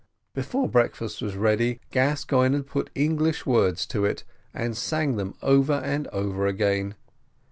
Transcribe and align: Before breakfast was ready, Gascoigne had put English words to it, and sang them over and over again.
Before 0.33 0.67
breakfast 0.67 1.21
was 1.21 1.35
ready, 1.35 1.79
Gascoigne 1.91 2.55
had 2.55 2.65
put 2.65 2.89
English 2.95 3.45
words 3.45 3.85
to 3.85 4.03
it, 4.03 4.23
and 4.51 4.75
sang 4.75 5.15
them 5.15 5.35
over 5.43 5.73
and 5.73 6.07
over 6.07 6.47
again. 6.47 6.95